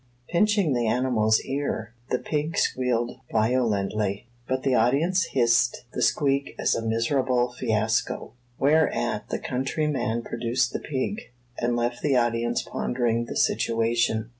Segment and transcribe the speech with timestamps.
[0.29, 6.73] Pinching the animal's ear, the pig squealed violently, but the audience hissed the squeak as
[6.73, 8.33] a miserable fiasco.
[8.57, 11.29] Whereat the countryman produced the pig,
[11.59, 14.29] and left the audience pondering the situation.